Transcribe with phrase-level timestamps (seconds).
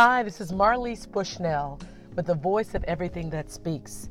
[0.00, 1.80] Hi, this is Marlise Bushnell
[2.14, 4.08] with the voice of everything that speaks.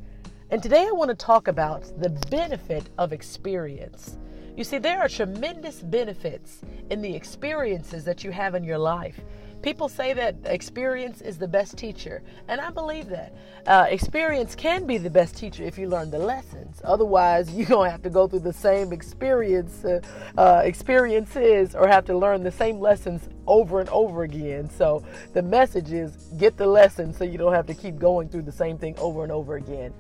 [0.52, 4.18] And today I want to talk about the benefit of experience.
[4.58, 9.20] You see, there are tremendous benefits in the experiences that you have in your life.
[9.62, 13.36] People say that experience is the best teacher, and I believe that.
[13.68, 16.82] Uh, experience can be the best teacher if you learn the lessons.
[16.84, 20.02] Otherwise, you're to have to go through the same experience, uh,
[20.40, 24.72] uh, experiences or have to learn the same lessons over and over again.
[24.72, 25.04] So
[25.34, 28.52] the message is get the lesson so you don't have to keep going through the
[28.52, 29.94] same thing over and over again.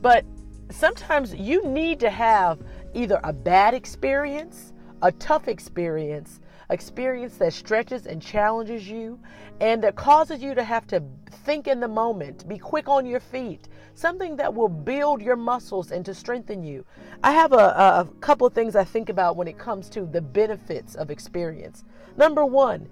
[0.00, 0.24] But
[0.70, 2.58] sometimes you need to have
[2.96, 9.20] either a bad experience, a tough experience, experience that stretches and challenges you
[9.60, 11.02] and that causes you to have to
[11.44, 15.92] think in the moment, be quick on your feet, something that will build your muscles
[15.92, 16.84] and to strengthen you.
[17.22, 20.20] I have a, a couple of things I think about when it comes to the
[20.20, 21.84] benefits of experience.
[22.16, 22.88] Number one,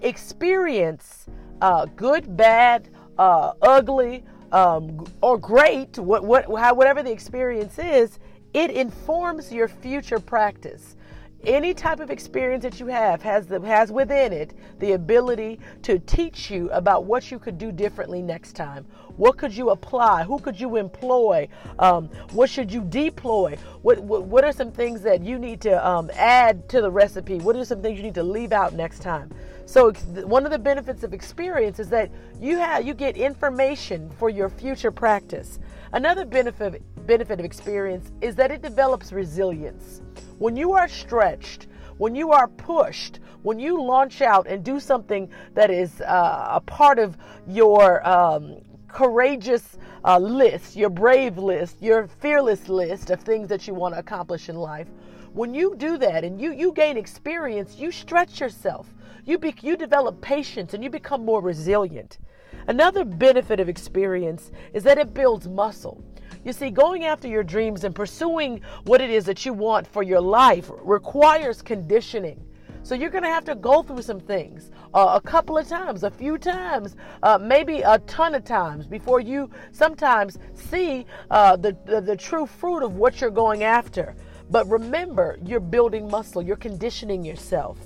[0.00, 1.26] experience,
[1.60, 2.88] uh, good, bad,
[3.18, 8.18] uh, ugly, um, or great, what, what, how, whatever the experience is,
[8.54, 10.96] it informs your future practice
[11.44, 15.98] any type of experience that you have has the, has within it the ability to
[16.00, 18.84] teach you about what you could do differently next time.
[19.16, 20.24] What could you apply?
[20.24, 21.48] Who could you employ?
[21.78, 23.56] Um, what should you deploy?
[23.82, 27.38] What, what, what are some things that you need to um, add to the recipe?
[27.38, 29.30] What are some things you need to leave out next time?
[29.64, 32.10] So one of the benefits of experience is that
[32.40, 35.58] you have you get information for your future practice.
[35.92, 40.02] Another benefit benefit of experience is that it develops resilience.
[40.38, 45.28] When you are stretched, when you are pushed, when you launch out and do something
[45.54, 47.16] that is uh, a part of
[47.48, 53.74] your um, courageous uh, list, your brave list, your fearless list of things that you
[53.74, 54.88] want to accomplish in life,
[55.32, 58.86] when you do that and you, you gain experience, you stretch yourself.
[59.24, 62.18] You, be, you develop patience and you become more resilient.
[62.66, 66.04] Another benefit of experience is that it builds muscle.
[66.44, 70.02] You see, going after your dreams and pursuing what it is that you want for
[70.02, 72.44] your life requires conditioning.
[72.82, 76.04] So you're going to have to go through some things uh, a couple of times,
[76.04, 81.76] a few times, uh, maybe a ton of times before you sometimes see uh, the,
[81.84, 84.16] the, the true fruit of what you're going after.
[84.50, 87.78] But remember, you're building muscle, you're conditioning yourself.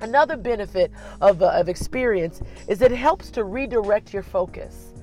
[0.00, 0.90] Another benefit
[1.20, 4.93] of, uh, of experience is it helps to redirect your focus.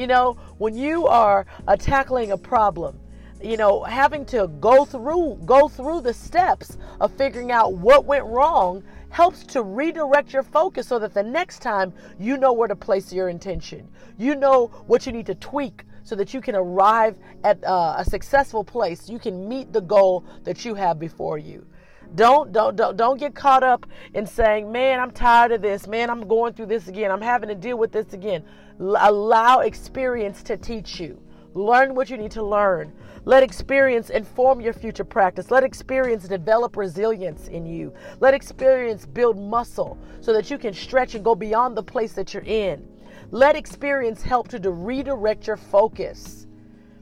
[0.00, 2.98] You know, when you are uh, tackling a problem,
[3.42, 8.24] you know, having to go through go through the steps of figuring out what went
[8.24, 12.74] wrong helps to redirect your focus so that the next time you know where to
[12.74, 13.86] place your intention.
[14.16, 18.04] You know what you need to tweak so that you can arrive at uh, a
[18.06, 19.06] successful place.
[19.06, 21.66] You can meet the goal that you have before you.
[22.14, 25.86] Don't don't don't don't get caught up in saying, "Man, I'm tired of this.
[25.86, 27.10] Man, I'm going through this again.
[27.10, 28.44] I'm having to deal with this again."
[28.80, 31.20] L- allow experience to teach you.
[31.54, 32.92] Learn what you need to learn.
[33.24, 35.50] Let experience inform your future practice.
[35.50, 37.92] Let experience develop resilience in you.
[38.20, 42.32] Let experience build muscle so that you can stretch and go beyond the place that
[42.32, 42.88] you're in.
[43.30, 46.46] Let experience help to, to redirect your focus.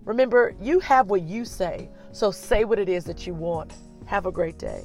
[0.04, 3.74] Remember, you have what you say, so say what it is that you want.
[4.08, 4.84] Have a great day.